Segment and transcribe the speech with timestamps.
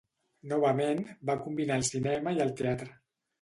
[0.53, 2.91] Novament, va combinar el cinema i el teatre.